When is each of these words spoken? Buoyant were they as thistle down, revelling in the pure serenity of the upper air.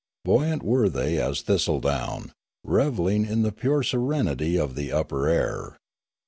Buoyant 0.25 0.63
were 0.63 0.89
they 0.89 1.19
as 1.21 1.43
thistle 1.43 1.79
down, 1.79 2.31
revelling 2.63 3.23
in 3.23 3.43
the 3.43 3.51
pure 3.51 3.83
serenity 3.83 4.57
of 4.57 4.73
the 4.73 4.91
upper 4.91 5.27
air. 5.29 5.77